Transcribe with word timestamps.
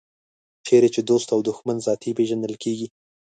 چېرې 0.67 0.89
چې 0.95 1.01
دوست 1.09 1.27
او 1.35 1.39
دښمن 1.49 1.77
ذاتي 1.87 2.11
پېژندل 2.17 2.53
کېږي. 2.63 2.87